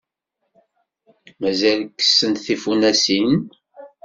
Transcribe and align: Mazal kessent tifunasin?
Mazal 1.41 1.79
kessent 1.97 2.43
tifunasin? 2.45 3.29